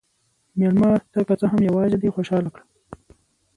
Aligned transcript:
مېلمه 0.59 0.91
ته 1.11 1.19
که 1.27 1.33
څه 1.39 1.45
هم 1.51 1.59
یواځې 1.69 1.97
دی، 2.01 2.09
خوشحال 2.15 2.45
کړه. 2.53 2.63